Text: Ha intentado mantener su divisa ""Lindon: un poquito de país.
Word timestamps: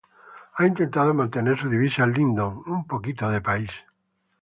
Ha 0.55 0.65
intentado 0.65 1.13
mantener 1.13 1.59
su 1.59 1.69
divisa 1.69 2.07
""Lindon: 2.07 2.63
un 2.65 2.87
poquito 2.87 3.29
de 3.29 3.39
país. 3.39 3.69